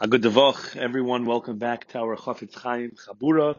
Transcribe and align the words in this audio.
A 0.00 0.06
good 0.06 0.22
devach, 0.22 0.76
everyone. 0.76 1.26
Welcome 1.26 1.58
back 1.58 1.88
to 1.88 1.98
our 1.98 2.14
Chafetz 2.14 2.54
Chaim 2.54 2.92
Chabura. 2.92 3.56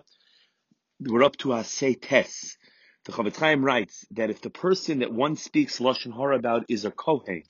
We're 1.02 1.26
up 1.26 1.36
to 1.40 1.50
Asay 1.50 2.02
Tes. 2.02 2.58
The 3.04 3.12
Chafetz 3.12 3.36
Chaim 3.36 3.62
writes 3.62 4.06
that 4.12 4.30
if 4.30 4.40
the 4.42 4.50
person 4.50 5.00
that 5.00 5.12
one 5.12 5.36
speaks 5.36 5.80
lashon 5.80 6.16
hara 6.16 6.38
about 6.38 6.64
is 6.70 6.86
a 6.86 6.92
kohen, 6.92 7.44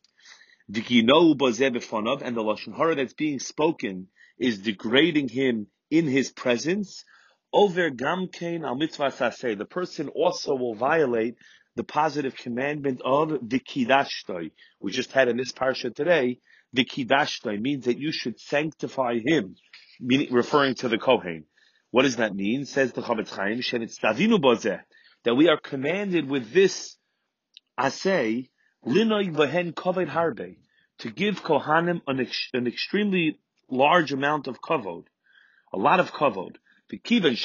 and 0.68 0.76
the 0.76 2.44
lashon 2.44 2.76
hara 2.76 2.96
that's 2.96 3.14
being 3.14 3.38
spoken 3.38 4.08
is 4.40 4.58
degrading 4.58 5.30
him 5.30 5.68
in 5.92 6.08
his 6.08 6.32
presence, 6.32 7.06
over 7.54 7.92
gamkein 7.92 8.66
al 8.66 8.74
mitzvah 8.74 9.12
saseh, 9.12 9.56
the 9.56 9.66
person 9.66 10.08
also 10.08 10.56
will 10.56 10.74
violate 10.74 11.36
the 11.80 11.84
positive 11.86 12.36
commandment 12.36 13.02
of 13.06 13.30
vikidashtoi. 13.30 14.52
We 14.82 14.92
just 14.92 15.14
had 15.14 15.30
in 15.30 15.38
this 15.38 15.54
parsha 15.54 15.96
today 15.96 16.40
the 16.74 16.84
kidashta 16.84 17.58
means 17.58 17.86
that 17.86 17.98
you 17.98 18.12
should 18.12 18.38
sanctify 18.38 19.20
him, 19.26 19.56
meaning 20.02 20.28
referring 20.34 20.76
to 20.76 20.90
the 20.90 20.98
Kohen. 20.98 21.46
What 21.92 22.02
does 22.04 22.18
that 22.18 22.36
mean? 22.36 22.66
Says 22.66 22.92
the 22.92 23.02
Chafetz 23.02 23.30
Chaim, 23.30 23.60
Shenitzdavinu 23.60 24.42
bozeh, 24.42 24.82
that 25.24 25.36
we 25.36 25.48
are 25.48 25.58
commanded 25.58 26.30
with 26.30 26.52
this 26.52 26.98
asay, 27.80 28.50
linoy 28.86 29.34
vehen 29.34 29.72
koved 29.72 30.10
harbe, 30.10 30.58
to 30.98 31.10
give 31.10 31.42
Kohanim 31.44 32.02
an, 32.08 32.20
ex- 32.20 32.50
an 32.52 32.68
extremely 32.68 33.40
large 33.70 34.12
amount 34.12 34.48
of 34.48 34.60
kavod, 34.60 35.06
a 35.74 35.78
lot 35.78 36.02
of 36.02 36.12
kavod. 36.12 36.58
V'kiven 36.92 37.38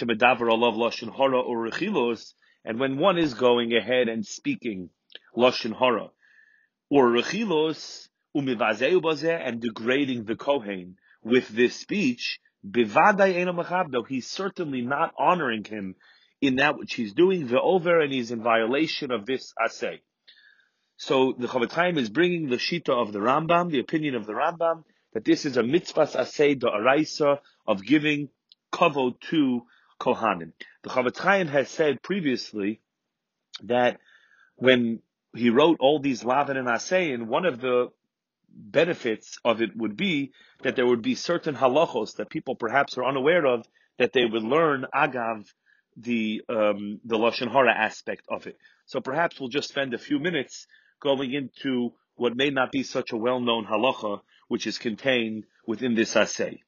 and 2.65 2.81
when 2.81 2.99
one 2.99 3.19
is 3.19 3.35
going 3.35 3.75
ahead 3.75 4.09
and 4.09 4.27
speaking 4.27 4.91
lashon 5.37 5.77
hara 5.77 6.11
or 6.91 7.09
rechilos, 7.09 8.09
and 8.37 9.61
degrading 9.61 10.25
the 10.25 10.35
Kohen 10.35 10.97
with 11.23 11.49
this 11.49 11.77
speech, 11.77 12.41
he's 14.09 14.27
certainly 14.27 14.83
not 14.83 15.15
honoring 15.17 15.65
him 15.65 15.95
in 16.41 16.57
that 16.57 16.77
which 16.77 16.95
he's 16.95 17.13
doing, 17.15 17.47
the 17.47 17.61
over, 17.61 18.01
and 18.01 18.13
he's 18.13 18.33
in 18.33 18.43
violation 18.43 19.13
of 19.13 19.25
this 19.25 19.53
assay. 19.65 20.03
So 20.97 21.35
the 21.39 21.47
Chafetz 21.47 21.73
Chaim 21.73 21.99
is 21.99 22.11
bringing 22.11 22.49
the 22.49 22.57
shita 22.57 22.91
of 22.91 23.13
the 23.13 23.21
Rambam, 23.21 23.71
the 23.71 23.81
opinion 23.81 24.15
of 24.15 24.27
the 24.27 24.33
Rambam, 24.33 24.85
that 25.13 25.25
this 25.25 25.45
is 25.45 25.57
a 25.57 25.63
mitzvah 25.63 26.07
asay 26.07 26.59
the 26.59 26.69
araisa 26.69 27.39
of 27.67 27.85
giving 27.85 28.29
kavod 28.73 29.21
to 29.31 29.63
Kohanim. 30.01 30.53
The 30.83 30.91
Chafetz 30.91 31.19
Chaim 31.19 31.49
has 31.49 31.69
said 31.69 32.03
previously 32.03 32.81
that 33.63 34.01
when 34.57 35.01
he 35.35 35.51
wrote 35.51 35.79
all 35.81 35.99
these 35.99 36.25
Lavin 36.25 36.57
and 36.57 36.69
Asein, 36.69 37.27
one 37.27 37.45
of 37.45 37.61
the 37.61 37.89
benefits 38.49 39.39
of 39.45 39.63
it 39.63 39.77
would 39.77 39.97
be 39.97 40.33
that 40.63 40.77
there 40.77 40.87
would 40.87 41.03
be 41.03 41.15
certain 41.15 41.55
halachos 41.55 42.17
that 42.17 42.31
people 42.31 42.55
perhaps 42.55 42.97
are 42.97 43.05
unaware 43.05 43.45
of 43.47 43.67
that 43.99 44.13
they 44.13 44.25
would 44.25 44.43
learn 44.43 44.87
agav 44.95 45.45
the 45.97 46.43
um, 46.49 47.01
the 47.05 47.17
lashon 47.17 47.51
hara 47.51 47.73
aspect 47.73 48.25
of 48.29 48.47
it. 48.47 48.59
So 48.87 49.01
perhaps 49.01 49.39
we'll 49.39 49.49
just 49.49 49.69
spend 49.69 49.95
a 49.95 49.99
few 49.99 50.19
minutes 50.19 50.67
going 51.01 51.33
into 51.33 51.93
what 52.17 52.37
may 52.37 52.51
not 52.51 52.71
be 52.71 52.83
such 52.83 53.13
a 53.13 53.17
well-known 53.17 53.67
halacha, 53.67 54.21
which 54.49 54.67
is 54.67 54.79
contained 54.79 55.45
within 55.67 55.95
this 55.95 56.17
assay. 56.17 56.63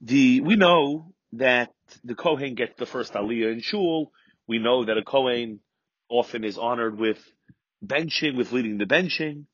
The 0.00 0.40
we 0.40 0.56
know 0.56 1.14
that 1.32 1.72
the 2.04 2.14
kohen 2.14 2.54
gets 2.54 2.74
the 2.78 2.86
first 2.86 3.12
aliyah 3.14 3.52
in 3.52 3.60
shul. 3.60 4.12
We 4.46 4.58
know 4.58 4.84
that 4.84 4.98
a 4.98 5.02
kohen 5.02 5.60
often 6.08 6.44
is 6.44 6.56
honored 6.56 6.98
with 6.98 7.18
benching, 7.84 8.36
with 8.36 8.52
leading 8.52 8.78
the 8.78 8.86
benching 8.86 9.46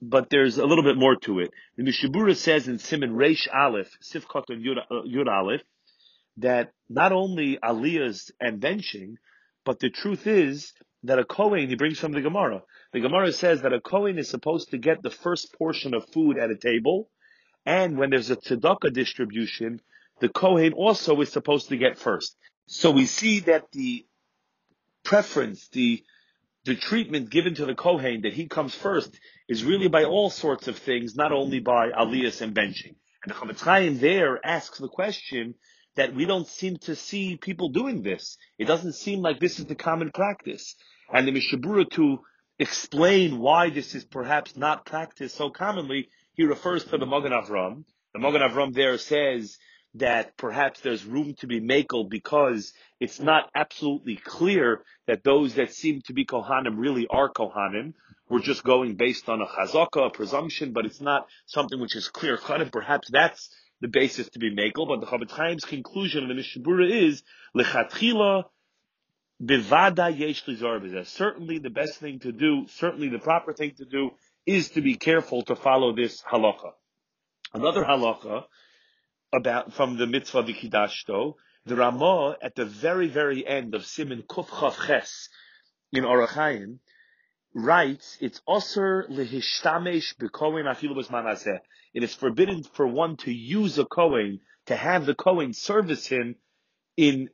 but 0.00 0.28
there's 0.30 0.58
a 0.58 0.66
little 0.66 0.84
bit 0.84 0.96
more 0.96 1.16
to 1.16 1.40
it. 1.40 1.50
The 1.76 1.84
Mishnah 1.84 2.10
Berurah 2.10 2.36
says 2.36 2.68
in 2.68 2.76
Siman 2.78 3.12
Reish 3.12 3.48
Aleph, 3.52 3.90
Sifkot 4.02 4.44
and 4.48 4.64
Yud, 4.64 5.26
uh, 5.28 5.30
Aleph, 5.30 5.62
that 6.38 6.72
not 6.88 7.12
only 7.12 7.58
aliyahs 7.62 8.30
and 8.40 8.60
benching, 8.60 9.14
but 9.64 9.78
the 9.78 9.90
truth 9.90 10.26
is 10.26 10.72
that 11.04 11.18
a 11.18 11.24
Kohen, 11.24 11.68
he 11.68 11.74
brings 11.74 11.98
from 11.98 12.12
the 12.12 12.20
Gemara. 12.20 12.62
The 12.92 13.00
Gemara 13.00 13.32
says 13.32 13.62
that 13.62 13.72
a 13.72 13.80
Kohen 13.80 14.18
is 14.18 14.28
supposed 14.28 14.70
to 14.70 14.78
get 14.78 15.02
the 15.02 15.10
first 15.10 15.52
portion 15.54 15.94
of 15.94 16.08
food 16.10 16.38
at 16.38 16.50
a 16.50 16.56
table, 16.56 17.08
and 17.64 17.98
when 17.98 18.10
there's 18.10 18.30
a 18.30 18.36
tzedakah 18.36 18.92
distribution, 18.92 19.80
the 20.22 20.28
Kohen 20.28 20.72
also 20.72 21.20
is 21.20 21.32
supposed 21.32 21.68
to 21.70 21.76
get 21.76 21.98
first. 21.98 22.36
So 22.66 22.92
we 22.92 23.06
see 23.06 23.40
that 23.40 23.64
the 23.72 24.06
preference, 25.04 25.68
the 25.68 26.04
the 26.64 26.76
treatment 26.76 27.28
given 27.28 27.56
to 27.56 27.66
the 27.66 27.74
Kohen 27.74 28.20
that 28.22 28.32
he 28.32 28.46
comes 28.46 28.72
first 28.72 29.18
is 29.48 29.64
really 29.64 29.88
by 29.88 30.04
all 30.04 30.30
sorts 30.30 30.68
of 30.68 30.78
things, 30.78 31.16
not 31.16 31.32
only 31.32 31.58
by 31.58 31.90
aliyas 31.90 32.40
and 32.40 32.54
benching. 32.54 32.94
And 33.24 33.30
the 33.30 33.34
Chafetz 33.34 33.62
Chaim 33.62 33.98
there 33.98 34.38
asks 34.46 34.78
the 34.78 34.86
question 34.86 35.56
that 35.96 36.14
we 36.14 36.24
don't 36.24 36.46
seem 36.46 36.76
to 36.82 36.94
see 36.94 37.36
people 37.36 37.70
doing 37.70 38.02
this. 38.02 38.38
It 38.58 38.66
doesn't 38.66 38.92
seem 38.92 39.22
like 39.22 39.40
this 39.40 39.58
is 39.58 39.66
the 39.66 39.74
common 39.74 40.12
practice. 40.12 40.76
And 41.12 41.26
the 41.26 41.32
Mishnah 41.32 41.58
Berurah 41.58 41.90
to 41.94 42.20
explain 42.60 43.40
why 43.40 43.70
this 43.70 43.96
is 43.96 44.04
perhaps 44.04 44.56
not 44.56 44.86
practiced 44.86 45.34
so 45.34 45.50
commonly, 45.50 46.10
he 46.34 46.44
refers 46.44 46.84
to 46.84 46.96
the 46.96 47.06
Magen 47.06 47.32
Avram. 47.32 47.82
The 48.14 48.20
Magen 48.20 48.40
Avram 48.40 48.72
there 48.72 48.98
says 48.98 49.58
that 49.94 50.36
perhaps 50.36 50.80
there's 50.80 51.04
room 51.04 51.34
to 51.40 51.46
be 51.46 51.60
makel 51.60 52.08
because 52.08 52.72
it's 52.98 53.20
not 53.20 53.50
absolutely 53.54 54.16
clear 54.16 54.82
that 55.06 55.22
those 55.22 55.54
that 55.54 55.72
seem 55.72 56.00
to 56.06 56.14
be 56.14 56.24
Kohanim 56.24 56.78
really 56.78 57.06
are 57.10 57.30
Kohanim. 57.30 57.92
We're 58.30 58.40
just 58.40 58.64
going 58.64 58.94
based 58.94 59.28
on 59.28 59.42
a 59.42 59.46
chazaka, 59.46 60.06
a 60.06 60.10
presumption, 60.10 60.72
but 60.72 60.86
it's 60.86 61.00
not 61.00 61.26
something 61.44 61.78
which 61.78 61.94
is 61.94 62.08
clear 62.08 62.38
cut, 62.38 62.62
and 62.62 62.72
perhaps 62.72 63.10
that's 63.10 63.50
the 63.82 63.88
basis 63.88 64.30
to 64.30 64.38
be 64.38 64.54
makel. 64.54 64.88
But 64.88 65.00
the 65.00 65.06
Chafetz 65.06 65.36
Chaim's 65.36 65.64
conclusion 65.64 66.22
of 66.22 66.28
the 66.30 66.34
Mishnah 66.36 66.62
Berurah 66.62 67.08
is 67.08 67.22
lechatchila 67.54 68.44
bivada 69.44 70.16
yesh 70.16 70.42
Certainly, 71.08 71.58
the 71.58 71.70
best 71.70 71.98
thing 71.98 72.20
to 72.20 72.32
do, 72.32 72.66
certainly 72.68 73.10
the 73.10 73.18
proper 73.18 73.52
thing 73.52 73.72
to 73.76 73.84
do, 73.84 74.12
is 74.46 74.70
to 74.70 74.80
be 74.80 74.94
careful 74.94 75.42
to 75.42 75.54
follow 75.54 75.94
this 75.94 76.22
halacha. 76.22 76.72
Another 77.52 77.84
halacha 77.84 78.44
about 79.32 79.72
from 79.72 79.96
the 79.96 80.06
mitzvah 80.06 80.42
vikidashto. 80.42 81.34
The 81.64 81.76
Ramah 81.76 82.36
at 82.42 82.54
the 82.54 82.64
very 82.64 83.08
very 83.08 83.46
end 83.46 83.74
of 83.74 83.82
Siman 83.82 84.26
Kuf 84.26 84.48
Chav 84.48 84.86
Ches 84.86 85.28
in 85.92 86.04
Orach 86.04 86.30
Chaim 86.30 86.80
writes 87.54 88.16
it's 88.20 88.40
osir 88.48 89.08
lehishtamesh 89.10 90.16
bekohen 90.16 90.64
afilu 90.64 90.96
b'zman 90.96 91.60
It 91.94 92.02
is 92.02 92.14
forbidden 92.14 92.62
for 92.62 92.86
one 92.86 93.16
to 93.18 93.32
use 93.32 93.78
a 93.78 93.84
kohen 93.84 94.40
to 94.66 94.76
have 94.76 95.06
the 95.06 95.14
kohen 95.14 95.52
service 95.52 96.06
him 96.06 96.36
in 96.96 97.28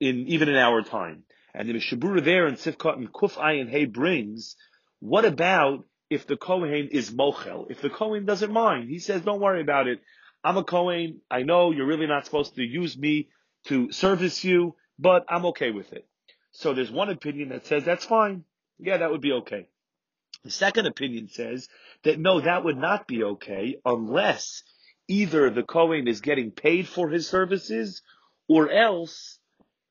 in 0.00 0.26
even 0.28 0.48
an 0.48 0.56
hour 0.56 0.82
time. 0.82 1.24
And 1.54 1.68
the 1.68 1.72
Mishnah 1.72 1.98
Berurah 1.98 2.24
there 2.24 2.46
in 2.48 2.54
Sifkat 2.54 2.96
and 2.96 3.12
Kuf 3.12 3.34
Ayin 3.34 3.70
Hey 3.70 3.84
brings, 3.84 4.56
what 4.98 5.24
about 5.24 5.84
if 6.10 6.26
the 6.26 6.36
Kohen 6.36 6.88
is 6.90 7.12
mochel? 7.12 7.70
If 7.70 7.80
the 7.80 7.90
Kohen 7.90 8.24
doesn't 8.26 8.52
mind, 8.52 8.90
he 8.90 8.98
says, 8.98 9.22
don't 9.22 9.40
worry 9.40 9.60
about 9.60 9.86
it. 9.86 10.00
I'm 10.44 10.58
a 10.58 10.64
Kohen. 10.64 11.22
I 11.30 11.42
know 11.42 11.70
you're 11.70 11.86
really 11.86 12.06
not 12.06 12.26
supposed 12.26 12.54
to 12.56 12.62
use 12.62 12.96
me 12.98 13.28
to 13.66 13.90
service 13.92 14.44
you, 14.44 14.76
but 14.98 15.24
I'm 15.28 15.46
okay 15.46 15.70
with 15.70 15.92
it. 15.92 16.06
So 16.52 16.74
there's 16.74 16.90
one 16.90 17.08
opinion 17.08 17.48
that 17.48 17.66
says 17.66 17.84
that's 17.84 18.04
fine. 18.04 18.44
Yeah, 18.78 18.98
that 18.98 19.10
would 19.10 19.22
be 19.22 19.32
okay. 19.32 19.68
The 20.44 20.50
second 20.50 20.86
opinion 20.86 21.28
says 21.28 21.68
that 22.02 22.18
no, 22.18 22.40
that 22.40 22.64
would 22.64 22.76
not 22.76 23.06
be 23.08 23.24
okay 23.24 23.76
unless 23.84 24.62
either 25.08 25.48
the 25.48 25.62
Kohen 25.62 26.06
is 26.06 26.20
getting 26.20 26.50
paid 26.50 26.86
for 26.86 27.08
his 27.08 27.26
services 27.26 28.02
or 28.46 28.70
else 28.70 29.38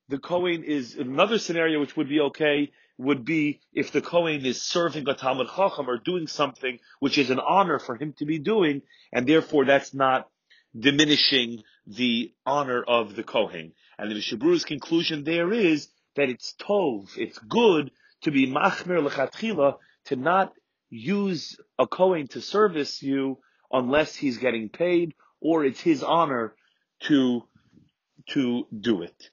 the 0.09 0.19
Kohen 0.19 0.63
is 0.63 0.96
another 0.96 1.40
scenario 1.40 1.80
which 1.80 1.97
would 1.97 2.09
be 2.09 2.19
okay 2.19 2.72
would 3.00 3.25
be 3.25 3.62
if 3.74 3.92
the 3.92 4.02
Kohen 4.02 4.46
is 4.46 4.62
serving 4.62 5.09
a 5.09 5.16
talmid 5.16 5.47
chacham 5.56 5.90
or 5.90 5.97
doing 5.97 6.28
something 6.28 6.78
which 7.00 7.18
is 7.18 7.31
an 7.31 7.40
honor 7.40 7.80
for 7.80 7.96
him 7.96 8.13
to 8.19 8.25
be 8.25 8.38
doing, 8.38 8.84
and 9.12 9.25
therefore 9.28 9.66
that's 9.66 9.94
not 9.94 10.30
diminishing 10.78 11.63
the 11.86 12.33
honor 12.45 12.81
of 12.81 13.15
the 13.15 13.24
Kohen. 13.24 13.74
And 13.98 14.09
the 14.09 14.15
Mishnah 14.15 14.38
Berurah's 14.38 14.65
conclusion 14.65 15.24
there 15.24 15.51
is 15.53 15.88
that 16.15 16.30
it's 16.30 16.53
tov, 16.59 17.09
it's 17.18 17.38
good 17.39 17.92
to 18.21 18.31
be 18.31 18.48
machmer 18.48 19.06
lechatchila, 19.07 19.77
to 20.06 20.15
not 20.15 20.53
use 20.89 21.57
a 21.80 21.88
Kohen 21.88 22.27
to 22.30 22.42
service 22.42 23.01
you 23.01 23.39
unless 23.71 24.15
he's 24.15 24.38
getting 24.38 24.69
paid 24.69 25.13
or 25.42 25.65
it's 25.65 25.81
his 25.81 26.03
honor 26.03 26.56
to, 27.01 27.44
to 28.30 28.68
do 28.77 29.01
it. 29.01 29.30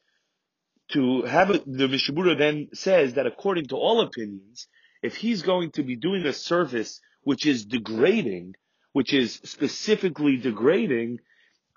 To 0.93 1.23
have 1.23 1.51
it, 1.51 1.63
the 1.67 1.87
Mishnah 1.87 2.15
Berurah 2.15 2.39
then 2.39 2.69
says 2.75 3.15
that 3.15 3.27
according 3.27 3.67
to 3.67 3.77
all 3.77 4.01
opinions, 4.01 4.67
if 5.03 5.17
he's 5.17 5.43
going 5.43 5.71
to 5.73 5.83
be 5.83 5.97
doing 5.97 6.27
a 6.27 6.33
service 6.33 7.01
which 7.23 7.47
is 7.47 7.65
degrading, 7.65 8.55
which 8.93 9.15
is 9.15 9.35
specifically 9.45 10.37
degrading, 10.37 11.21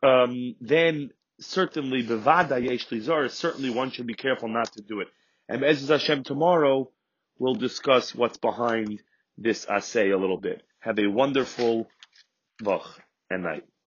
um, 0.03 0.55
then 0.61 1.11
certainly 1.39 2.03
bevada 2.03 2.61
yesh 2.63 2.87
certainly 3.33 3.69
one 3.69 3.91
should 3.91 4.07
be 4.07 4.13
careful 4.13 4.49
not 4.49 4.71
to 4.73 4.81
do 4.81 4.99
it. 4.99 5.07
And 5.49 5.63
as 5.63 5.87
Hashem 5.87 6.23
tomorrow, 6.23 6.89
we'll 7.39 7.55
discuss 7.55 8.13
what's 8.15 8.37
behind 8.37 9.01
this 9.37 9.65
assay 9.65 10.11
a 10.11 10.17
little 10.17 10.37
bit. 10.37 10.61
Have 10.79 10.99
a 10.99 11.07
wonderful 11.07 11.87
vach 12.61 12.85
and 13.29 13.43
night. 13.43 13.65